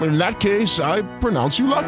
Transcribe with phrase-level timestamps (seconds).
[0.00, 1.86] In that case, I pronounce you lucky.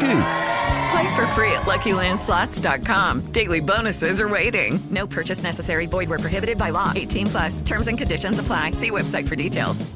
[0.91, 3.21] Play for free at LuckyLandSlots.com.
[3.31, 4.79] Daily bonuses are waiting.
[4.91, 5.85] No purchase necessary.
[5.85, 6.91] Void where prohibited by law.
[6.95, 7.61] 18 plus.
[7.61, 8.71] Terms and conditions apply.
[8.71, 9.91] See website for details.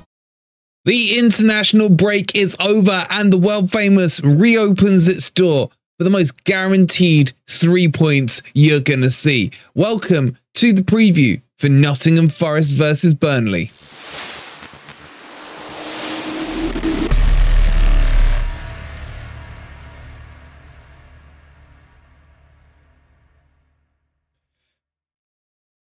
[0.86, 6.46] The international break is over and the world famous reopens its door for the most
[6.46, 9.52] guaranteed three points you're going to see.
[9.76, 13.66] Welcome to the preview for Nottingham Forest versus Burnley.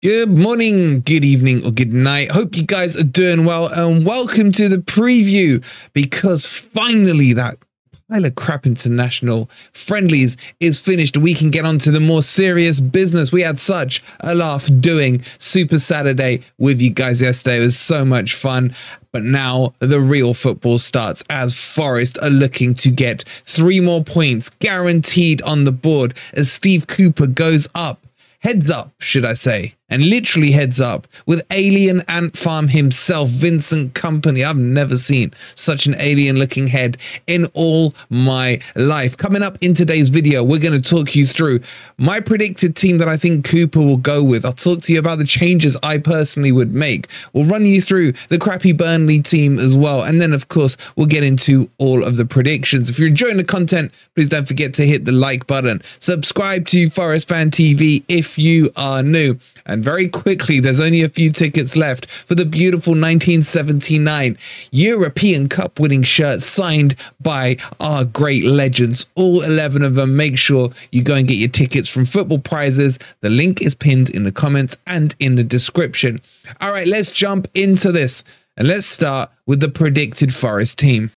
[0.03, 2.31] Good morning, good evening, or good night.
[2.31, 7.59] Hope you guys are doing well, and welcome to the preview because finally that
[8.09, 11.19] pile of crap international friendlies is finished.
[11.19, 13.31] We can get on to the more serious business.
[13.31, 17.59] We had such a laugh doing Super Saturday with you guys yesterday.
[17.59, 18.75] It was so much fun.
[19.13, 24.49] But now the real football starts as Forest are looking to get three more points
[24.49, 28.07] guaranteed on the board as Steve Cooper goes up
[28.41, 33.95] heads up, should I say, and literally heads up with alien ant farm himself, Vincent
[33.95, 34.45] Kompany.
[34.45, 36.97] I've never seen such an alien looking head
[37.27, 39.17] in all my life.
[39.17, 41.61] Coming up in today's video, we're going to talk you through
[41.99, 44.45] my predicted team that I think Cooper will go with.
[44.45, 47.09] I'll talk to you about the changes I personally would make.
[47.33, 50.03] We'll run you through the crappy Burnley team as well.
[50.03, 52.89] And then, of course, we'll get into all of the predictions.
[52.89, 55.83] If you're enjoying the content, please don't forget to hit the like button.
[55.99, 59.39] Subscribe to Forest Fan TV if you are new.
[59.67, 64.37] And very quickly, there's only a few tickets left for the beautiful 1979
[64.71, 69.07] European Cup winning shirt signed by our great legends.
[69.15, 70.17] All 11 of them.
[70.17, 72.99] Make sure you go and get your tickets from Football Prizes.
[73.21, 76.21] The link is pinned in the comments and in the description.
[76.61, 78.25] All right, let's jump into this.
[78.57, 81.11] And let's start with the predicted Forest team.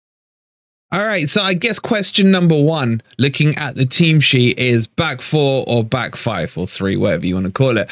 [0.93, 5.21] All right, so I guess question number one, looking at the team sheet, is back
[5.21, 7.89] four or back five or three, whatever you want to call it.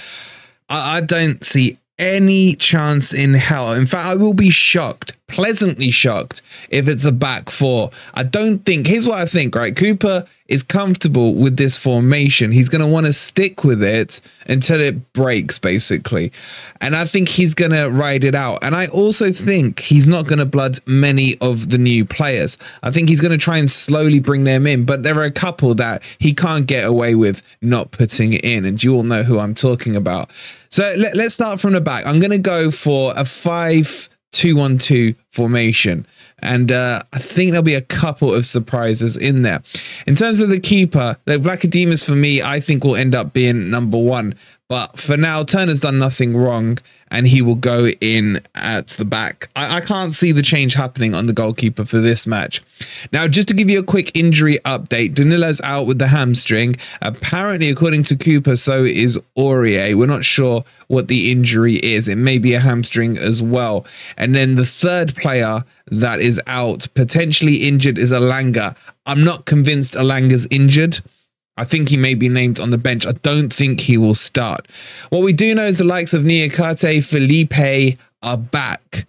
[0.69, 3.73] I, I don't see any chance in hell.
[3.73, 7.89] In fact, I will be shocked, pleasantly shocked, if it's a back four.
[8.13, 8.87] I don't think.
[8.87, 9.55] Here's what I think.
[9.55, 12.51] Right, Cooper is comfortable with this formation.
[12.51, 16.31] He's going to want to stick with it until it breaks, basically.
[16.81, 18.63] And I think he's going to ride it out.
[18.63, 22.57] And I also think he's not going to blood many of the new players.
[22.81, 24.85] I think he's going to try and slowly bring them in.
[24.85, 28.65] But there are a couple that he can't get away with not putting in.
[28.65, 30.31] And you all know who I'm talking about.
[30.69, 32.07] So let, us start from the back.
[32.07, 36.05] I'm going to go for a 5 2 1 2 formation.
[36.39, 39.61] And uh, I think there'll be a couple of surprises in there.
[40.07, 43.69] In terms of the keeper, like Vlachodimos for me, I think will end up being
[43.69, 44.35] number one.
[44.69, 46.77] But for now, Turner's done nothing wrong
[47.11, 49.49] and he will go in at the back.
[49.55, 52.61] I, I, can't see the change happening on the goalkeeper for this match.
[53.11, 56.75] Now, just to give you a quick injury update, Danilo's out with the hamstring.
[57.01, 59.95] Apparently, according to Cooper, so is Aurier.
[59.95, 62.07] We're not sure what the injury is.
[62.07, 63.85] It may be a hamstring as well.
[64.17, 68.75] And then the third player that is out, potentially injured, is Elanga.
[69.05, 70.99] I'm not convinced Elanga's injured.
[71.57, 73.05] I think he may be named on the bench.
[73.05, 74.67] I don't think he will start.
[75.09, 79.05] What we do know is the likes of Niakhaté, Felipe are back.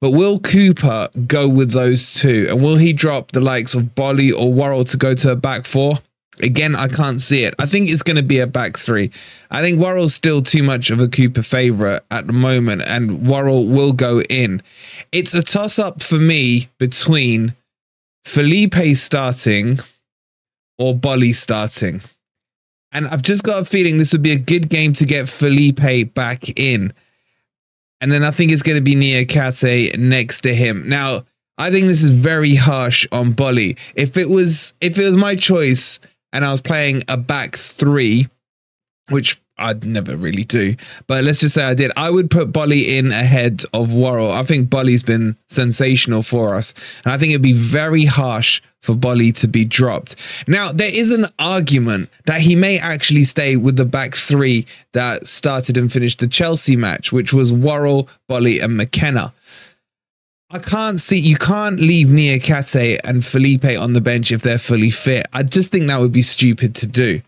[0.00, 2.46] But will Cooper go with those two?
[2.50, 5.64] And will he drop the likes of Boly or Worrall to go to a back
[5.64, 5.98] four?
[6.42, 7.54] Again, I can't see it.
[7.58, 9.10] I think it's going to be a back three.
[9.50, 13.66] I think Worrall's still too much of a Cooper favourite at the moment, and Worrall
[13.66, 14.60] will go in.
[15.12, 17.54] It's a toss up for me between
[18.24, 19.80] Felipe starting
[20.78, 22.00] or Boly starting.
[22.90, 26.12] And I've just got a feeling this would be a good game to get Felipe
[26.12, 26.92] back in.
[28.00, 30.88] And then I think it's going to be Niakhaté next to him.
[30.88, 31.24] Now,
[31.56, 33.78] I think this is very harsh on Boly.
[33.94, 36.00] If it was if it was my choice
[36.32, 38.28] and I was playing a back three,
[39.08, 40.74] which I'd never really do,
[41.06, 44.32] but let's just say I did, I would put Boly in ahead of Worrall.
[44.32, 46.74] I think Boly's been sensational for us.
[47.04, 50.16] And I think it'd be very harsh for Boly to be dropped.
[50.48, 55.26] Now, there is an argument that he may actually stay with the back three that
[55.26, 59.32] started and finished the Chelsea match, which was Worrall, Boly, and McKenna.
[60.54, 64.90] I can't see you can't leave Niakhaté and Felipe on the bench if they're fully
[64.90, 65.26] fit.
[65.32, 67.22] I just think that would be stupid to do.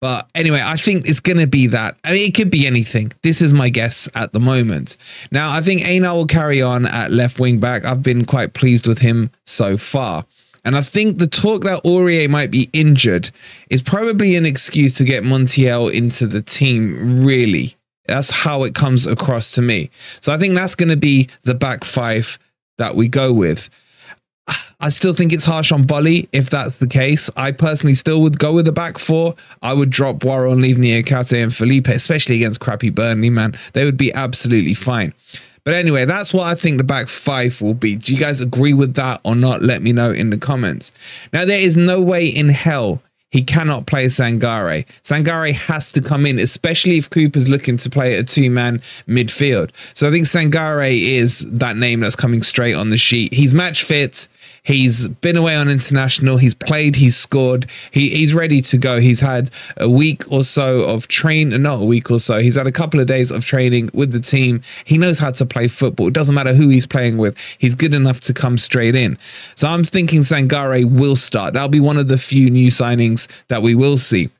[0.00, 1.98] But anyway, I think it's going to be that.
[2.04, 3.12] I mean, it could be anything.
[3.22, 4.96] This is my guess at the moment.
[5.30, 7.84] Now, I think Einar will carry on at left wing back.
[7.84, 10.24] I've been quite pleased with him so far.
[10.64, 13.30] And I think the talk that Aurier might be injured
[13.68, 17.76] is probably an excuse to get Montiel into the team, really.
[18.06, 19.90] That's how it comes across to me.
[20.22, 22.38] So I think that's going to be the back five
[22.78, 23.70] that we go with.
[24.80, 27.30] I still think it's harsh on Boly if that's the case.
[27.36, 29.34] I personally still would go with the back four.
[29.62, 33.56] I would drop Worrall and leave Niakhaté and Felipe, especially against crappy Burnley, man.
[33.72, 35.14] They would be absolutely fine.
[35.64, 37.96] But anyway, that's what I think the back five will be.
[37.96, 39.62] Do you guys agree with that or not?
[39.62, 40.92] Let me know in the comments.
[41.32, 43.00] Now, there is no way in hell
[43.34, 44.86] he cannot play Sangare.
[45.02, 49.72] Sangare has to come in, especially if Cooper's looking to play a two man midfield.
[49.92, 53.34] So I think Sangare is that name that's coming straight on the sheet.
[53.34, 54.28] He's match fit.
[54.62, 56.38] He's been away on international.
[56.38, 56.96] He's played.
[56.96, 57.66] He's scored.
[57.90, 58.98] He, he's ready to go.
[58.98, 62.38] He's had a week or so of train, not a week or so.
[62.38, 64.62] He's had a couple of days of training with the team.
[64.84, 66.08] He knows how to play football.
[66.08, 67.36] It doesn't matter who he's playing with.
[67.58, 69.18] He's good enough to come straight in.
[69.54, 71.52] So I'm thinking Sangare will start.
[71.52, 74.30] That'll be one of the few new signings that we will see.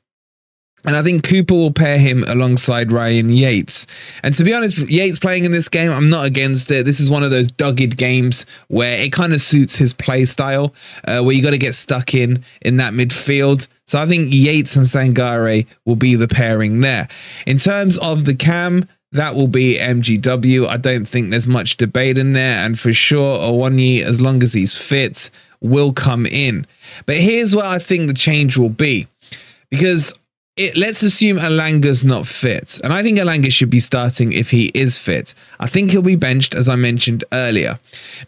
[0.85, 3.87] And I think Cooper will pair him alongside Ryan Yates.
[4.21, 6.85] And to be honest, Yates playing in this game, I'm not against it.
[6.85, 10.75] This is one of those dogged games where it kind of suits his play style,
[11.05, 13.67] uh, where you got to get stuck in in that midfield.
[13.87, 17.07] So I think Yates and Sangare will be the pairing there.
[17.47, 20.67] In terms of the cam, that will be MGW.
[20.67, 22.63] I don't think there's much debate in there.
[22.63, 25.31] And for sure, Awoniyi, as long as he's fit,
[25.65, 26.65] will come in.
[27.05, 29.07] But here's where I think the change will be.
[29.69, 30.17] Because
[30.57, 32.79] it, let's assume Elanga's not fit.
[32.83, 35.33] And I think Elanga should be starting if he is fit.
[35.59, 37.77] I think he'll be benched, as I mentioned earlier.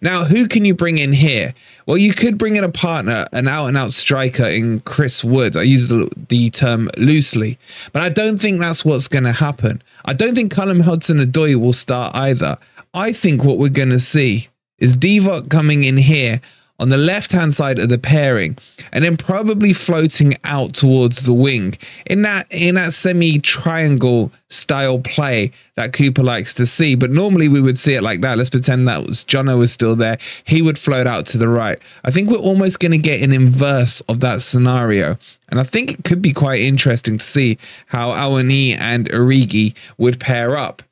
[0.01, 1.53] Now, who can you bring in here?
[1.85, 5.55] Well, you could bring in a partner, an out and out striker in Chris Wood.
[5.55, 7.57] I use the, the term loosely,
[7.93, 9.81] but I don't think that's what's going to happen.
[10.03, 12.57] I don't think Callum Hudson Odoi will start either.
[12.93, 14.49] I think what we're going to see
[14.79, 16.41] is Divock coming in here
[16.79, 18.57] on the left hand side of the pairing
[18.93, 21.75] and then probably floating out towards the wing.
[22.05, 27.47] In that in that semi triangle style play that Cooper likes to see but normally
[27.47, 28.37] we would see it like that.
[28.37, 30.17] Let's pretend that was Jono was still there.
[30.45, 31.79] He would float out to the right.
[32.03, 35.17] I think we're almost going to get an inverse of that scenario
[35.49, 37.57] and I think it could be quite interesting to see
[37.87, 40.83] how Awoniyi and Origi would pair up.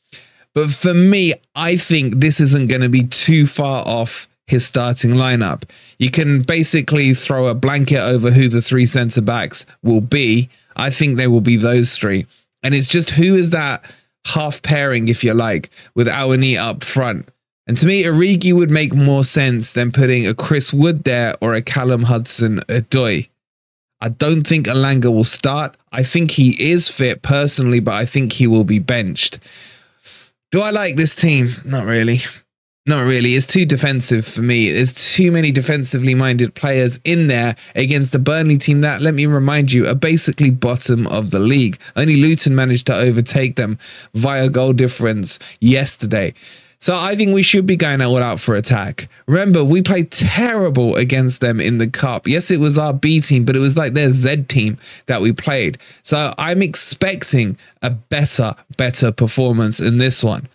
[0.56, 5.12] But for me I think this isn't going to be too far off his starting
[5.12, 5.64] lineup.
[5.98, 10.50] You can basically throw a blanket over who the three centre backs will be.
[10.76, 12.26] I think they will be those three.
[12.64, 13.84] And it's just who is that
[14.28, 17.30] half pairing, if you like, with Awoniyi up front.
[17.68, 21.54] And to me, Origi would make more sense than putting a Chris Wood there or
[21.54, 23.30] a Callum Hudson Odoi.
[24.02, 25.76] I don't think Elanga will start.
[25.92, 29.40] I think he is fit personally, but I think he will be benched.
[30.52, 31.56] Do I like this team?
[31.66, 32.20] Not really.
[32.88, 33.34] Not really.
[33.34, 34.72] It's too defensive for me.
[34.72, 39.26] There's too many defensively minded players in there against a Burnley team that, let me
[39.26, 41.80] remind you, are basically bottom of the league.
[41.96, 43.80] Only Luton managed to overtake them
[44.14, 46.36] via goal difference yesterday.
[46.78, 49.08] So I think we should be going all out for attack.
[49.26, 52.28] Remember, we played terrible against them in the cup.
[52.28, 54.78] Yes, it was our B team, but it was like their Z team
[55.08, 55.80] that we played.
[56.04, 60.48] So I'm expecting a better, better performance in this one.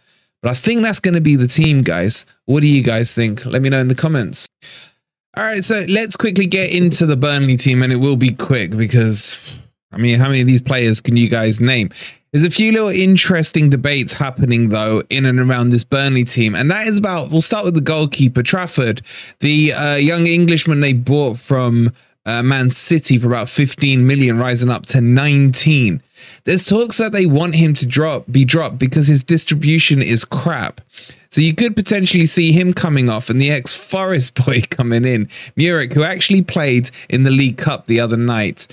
[0.43, 2.25] But I think that's going to be the team, guys.
[2.47, 3.45] What do you guys think?
[3.45, 4.49] Let me know in the comments.
[5.37, 8.77] All right, so let's quickly get into the Burnley team, and it will be quick
[8.77, 9.59] because,
[9.93, 11.91] I mean, how many of these players can you guys name?
[12.33, 16.55] There's a few little interesting debates happening, though, in and around this Burnley team.
[16.55, 19.03] And that is about, we'll start with the goalkeeper, Trafford,
[19.41, 21.93] the uh, young Englishman they bought from
[22.27, 26.03] uh, Man City for about 15 million, rising up to 19.
[26.45, 30.81] There's talks that they want him to drop, be dropped because his distribution is crap.
[31.31, 35.27] So you could potentially see him coming off and the ex Forest boy coming in,
[35.57, 38.67] Muric, who actually played in the League Cup the other night.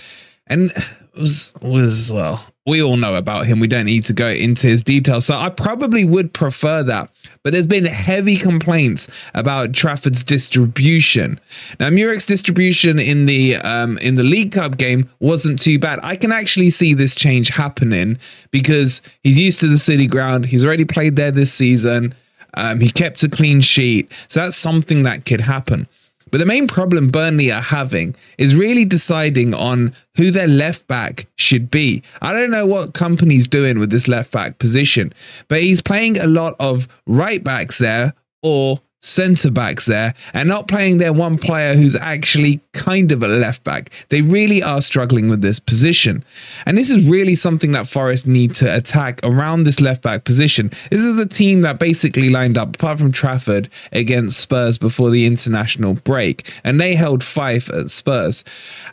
[0.47, 0.71] And
[1.17, 3.61] was was well we all know about him.
[3.61, 5.25] We don't need to go into his details.
[5.25, 7.09] So i probably would prefer that.
[7.41, 11.39] But there's been heavy complaints about trafford's distribution.
[11.79, 15.99] Now muric's distribution in the um in the league cup game wasn't too bad.
[16.03, 18.19] I can actually see this change happening
[18.51, 20.45] because he's used to the city ground.
[20.45, 22.13] He's already played there this season.
[22.55, 24.11] Um, he kept a clean sheet.
[24.27, 25.87] So that's something that could happen
[26.31, 31.27] but the main problem Burnley are having is really deciding on who their left back
[31.35, 32.03] should be.
[32.21, 35.13] I don't know what Kompany's doing with this left back position,
[35.47, 40.67] but he's playing a lot of right backs there or centre backs there and not
[40.67, 43.91] playing their one player who's actually kind of a left back.
[44.09, 46.23] They really are struggling with this position.
[46.65, 50.71] And this is really something that Forest need to attack around this left back position.
[50.89, 55.25] This is the team that basically lined up, apart from Trafford, against Spurs before the
[55.25, 56.51] international break.
[56.63, 58.43] And they held five at Spurs.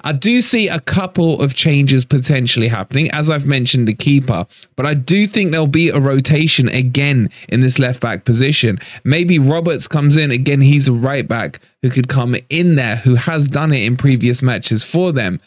[0.02, 4.46] I do see a couple of changes potentially happening, as I've mentioned, the keeper,
[4.76, 8.78] but I do think there'll be a rotation again in this left back position.
[9.04, 13.14] Maybe Roberts comes in again, he's a right back who could come in there, who
[13.14, 15.40] has done it in previous matches for them.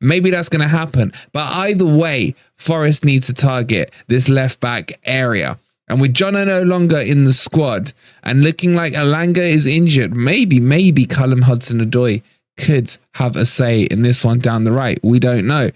[0.00, 1.12] Maybe that's going to happen.
[1.30, 5.56] But either way, Forest needs to target this left back area.
[5.88, 7.92] And with John no longer in the squad
[8.24, 12.22] and looking like Elanga is injured, maybe, maybe Callum Hudson Odoi
[12.56, 14.98] could have a say in this one down the right.
[15.02, 15.70] We don't know.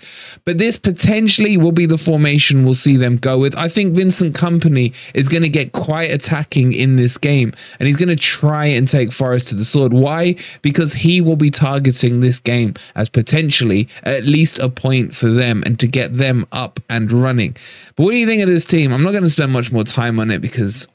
[0.45, 3.57] But this potentially will be the formation we'll see them go with.
[3.57, 7.97] I think Vincent Kompany is going to get quite attacking in this game and he's
[7.97, 9.93] going to try and take Forest to the sword.
[9.93, 10.37] Why?
[10.63, 15.63] Because he will be targeting this game as potentially at least a point for them
[15.65, 17.57] and to get them up and running.
[17.97, 18.93] But what do you think of this team?
[18.93, 20.89] I'm not going to spend much more time on it because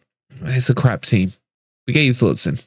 [0.44, 1.34] it's a crap team.
[1.88, 2.60] We get your thoughts in.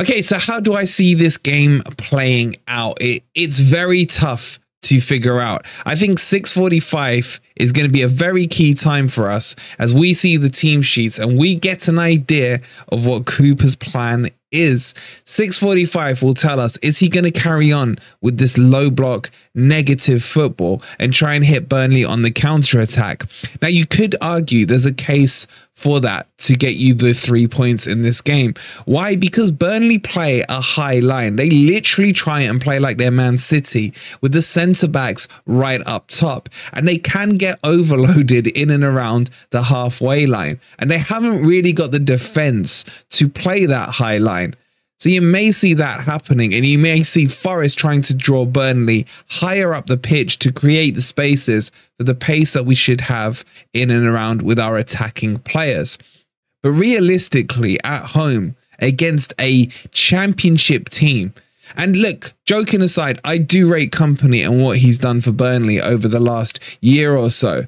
[0.00, 2.96] Okay, so how do I see this game playing out?
[3.02, 5.66] It, it's very tough to figure out.
[5.84, 10.14] I think 645 is going to be a very key time for us as we
[10.14, 14.94] see the team sheets and we get an idea of what Cooper's plan is.
[15.24, 20.24] 645 will tell us is he going to carry on with this low block negative
[20.24, 23.24] football and try and hit Burnley on the counter attack.
[23.60, 25.46] Now you could argue there's a case
[25.80, 28.52] for that to get you the three points in this game.
[28.84, 29.16] Why?
[29.16, 31.36] Because Burnley play a high line.
[31.36, 36.08] They literally try and play like they're Man City with the centre backs right up
[36.08, 36.50] top.
[36.74, 40.60] And they can get overloaded in and around the halfway line.
[40.78, 44.54] And they haven't really got the defence to play that high line.
[45.00, 49.06] So you may see that happening, and you may see Forest trying to draw Burnley
[49.30, 53.42] higher up the pitch to create the spaces for the pace that we should have
[53.72, 55.96] in and around with our attacking players.
[56.62, 61.32] But realistically, at home against a championship team,
[61.78, 66.08] and look, joking aside, I do rate Kompany and what he's done for Burnley over
[66.08, 67.66] the last year or so.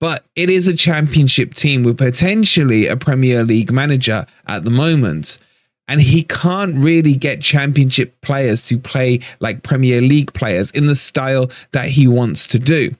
[0.00, 5.36] But it is a championship team with potentially a Premier League manager at the moment
[5.88, 10.94] and he can't really get championship players to play like Premier League players in the
[10.94, 12.94] style that he wants to do.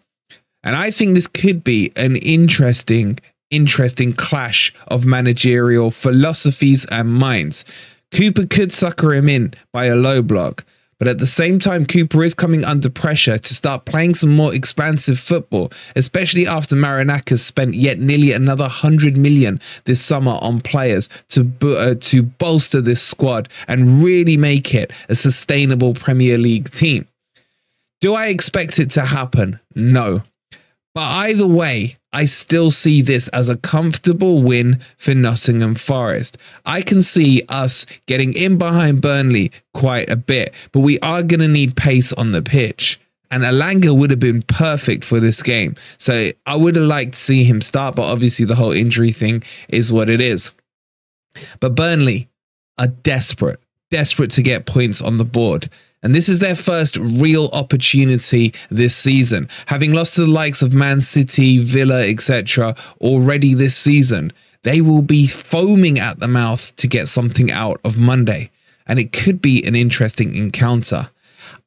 [0.65, 3.19] And I think this could be an interesting,
[3.51, 7.65] interesting clash of managerial philosophies and minds.
[8.13, 10.65] Cooper could sucker him in by a low block,
[11.03, 14.55] but at the same time, Cooper is coming under pressure to start playing some more
[14.55, 21.09] expansive football, especially after Marinakis spent yet nearly another 100 million this summer on players
[21.31, 27.09] to, uh, to bolster this squad and really make it a sustainable Premier League team.
[28.01, 29.59] Do I expect it to happen?
[29.75, 30.23] No.
[30.95, 36.37] But either way, I still see this as a comfortable win for Nottingham Forest.
[36.67, 41.41] I can see us getting in behind Burnley quite a bit, but we are going
[41.41, 43.01] to need pace on the pitch.
[43.31, 45.75] And Elanga would have been perfect for this game.
[45.97, 49.43] So I would have liked to see him start, but obviously the whole injury thing
[49.71, 50.51] is what it is.
[51.59, 52.29] But Burnley
[52.79, 53.59] are desperate,
[53.91, 55.71] desperate to get points on the board.
[56.03, 59.49] And this is their first real opportunity this season.
[59.67, 64.33] Having lost to the likes of Man City, Villa, etc., already this season,
[64.63, 68.51] they will be foaming at the mouth to get something out of Monday.
[68.87, 71.11] And it could be an interesting encounter.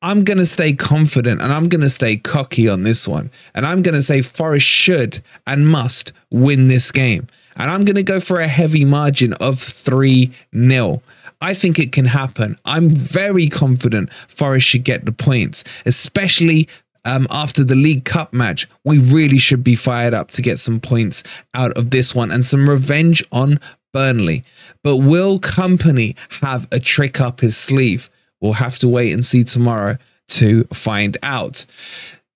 [0.02, 3.32] I'm going to stay confident and I'm going to stay cocky on this one.
[3.54, 7.28] And I'm going to say Forest should and must win this game.
[7.58, 11.02] And I'm going to go for a heavy margin of 3 0.
[11.42, 12.58] I think it can happen.
[12.66, 16.68] I'm very confident Forest should get the points, especially
[17.06, 18.68] um, after the League Cup match.
[18.84, 21.24] We really should be fired up to get some points
[21.54, 23.60] out of this one and some revenge on
[23.94, 24.44] Burnley.
[24.84, 28.10] But will Kompany have a trick up his sleeve?
[28.46, 29.98] We'll have to wait and see tomorrow
[30.30, 31.66] to find out.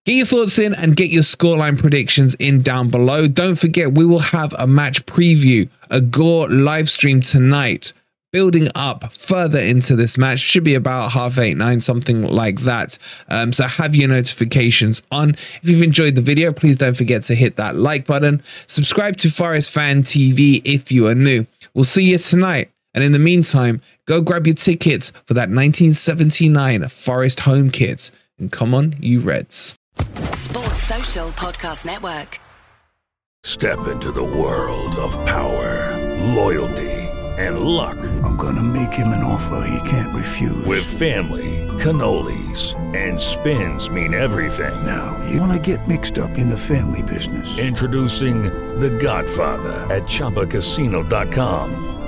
[0.05, 3.27] Get your thoughts in and get your scoreline predictions in down below.
[3.27, 7.93] Don't forget, we will have a match preview, a Gore live stream tonight
[8.31, 10.39] building up further into this match.
[10.39, 12.97] Should be about half eight, nine, something like that.
[13.27, 15.31] Um, so have your notifications on.
[15.31, 18.41] If you've enjoyed the video, please don't forget to hit that like button.
[18.67, 21.45] Subscribe to Forest Fan TV if you are new.
[21.73, 22.71] We'll see you tonight.
[22.93, 28.11] And in the meantime, go grab your tickets for that 1979 Forest home kit.
[28.39, 29.75] And come on, you Reds.
[30.33, 32.39] Sports Social Podcast Network.
[33.43, 35.97] Step into the world of power,
[36.33, 36.91] loyalty,
[37.37, 37.97] and luck.
[38.23, 40.65] I'm gonna make him an offer he can't refuse.
[40.65, 44.85] With family, cannolis, and spins mean everything.
[44.85, 47.57] Now, you wanna get mixed up in the family business.
[47.57, 48.43] Introducing
[48.79, 51.98] The Godfather at ChumbaCasino.com.